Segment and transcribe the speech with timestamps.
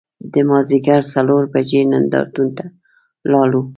[0.33, 2.65] د مازدیګر څلور بجې نندار تون ته
[3.31, 3.61] لاړو.